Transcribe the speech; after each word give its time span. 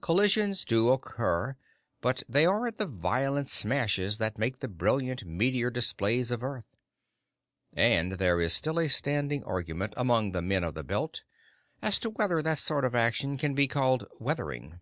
Collisions 0.00 0.64
do 0.64 0.88
occur, 0.92 1.56
but 2.00 2.22
they 2.26 2.46
aren't 2.46 2.78
the 2.78 2.86
violent 2.86 3.50
smashes 3.50 4.16
that 4.16 4.38
make 4.38 4.60
the 4.60 4.66
brilliant 4.66 5.26
meteor 5.26 5.68
displays 5.68 6.30
of 6.30 6.42
Earth. 6.42 6.78
(And 7.74 8.12
there 8.12 8.40
is 8.40 8.54
still 8.54 8.80
a 8.80 8.88
standing 8.88 9.44
argument 9.44 9.92
among 9.98 10.32
the 10.32 10.40
men 10.40 10.64
of 10.64 10.72
the 10.72 10.84
Belt 10.84 11.22
as 11.82 11.98
to 11.98 12.08
whether 12.08 12.40
that 12.40 12.56
sort 12.60 12.86
of 12.86 12.94
action 12.94 13.36
can 13.36 13.52
be 13.52 13.68
called 13.68 14.08
"weathering".) 14.18 14.80